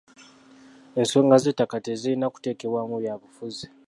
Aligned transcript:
Ensonga 0.99 1.35
z'ettaka 1.43 1.77
tezirina 1.85 2.27
kuteekebwamu 2.33 2.95
byabufuzi. 3.01 3.65